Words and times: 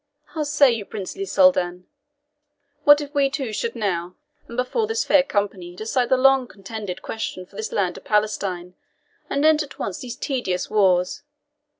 How 0.33 0.41
say 0.41 0.71
you, 0.71 0.83
princely 0.83 1.25
Soldan? 1.25 1.85
What 2.85 3.01
if 3.01 3.13
we 3.13 3.29
two 3.29 3.53
should 3.53 3.75
now, 3.75 4.15
and 4.47 4.57
before 4.57 4.87
this 4.87 5.05
fair 5.05 5.21
company, 5.21 5.75
decide 5.75 6.09
the 6.09 6.17
long 6.17 6.47
contended 6.47 7.03
question 7.03 7.45
for 7.45 7.55
this 7.55 7.71
land 7.71 7.97
of 7.97 8.03
Palestine, 8.03 8.73
and 9.29 9.45
end 9.45 9.61
at 9.61 9.77
once 9.77 9.99
these 9.99 10.15
tedious 10.17 10.71
wars? 10.71 11.21